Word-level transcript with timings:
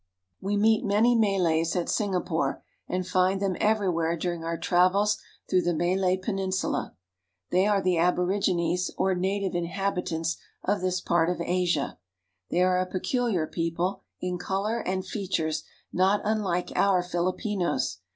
We 0.39 0.57
meet 0.57 0.83
many 0.83 1.15
Malays 1.15 1.75
at 1.75 1.87
Singapore 1.87 2.63
and 2.87 3.05
find 3.05 3.39
them 3.39 3.55
every 3.61 3.87
where 3.87 4.17
during 4.17 4.43
our 4.43 4.57
travels 4.57 5.21
through 5.47 5.61
the 5.61 5.75
Malay 5.75 6.17
Peninsula. 6.17 6.95
2o8 7.51 7.51
SINGAPORE 7.51 7.51
AND 7.51 7.51
THE 7.51 7.55
MALAYS 7.55 7.61
They 7.61 7.67
are 7.67 7.81
the 7.83 7.97
aborigines 8.03 8.91
or 8.97 9.13
native 9.13 9.53
inhabitants 9.53 10.37
of 10.63 10.81
this 10.81 11.01
part 11.01 11.29
of 11.29 11.39
Asia. 11.39 11.99
They 12.49 12.61
are 12.63 12.79
a 12.79 12.87
peculiar 12.87 13.45
people, 13.45 14.01
in 14.19 14.39
color 14.39 14.79
and 14.79 15.05
features 15.05 15.65
not 15.93 16.21
unlike 16.23 16.71
our 16.75 17.03
Filipinos. 17.03 17.99